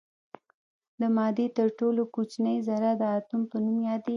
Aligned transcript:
د 0.99 1.01
مادې 1.15 1.47
تر 1.57 1.67
ټولو 1.79 2.01
کوچنۍ 2.15 2.57
ذره 2.69 2.89
د 3.01 3.03
اتوم 3.17 3.41
په 3.51 3.57
نوم 3.65 3.77
یادیږي. 3.89 4.09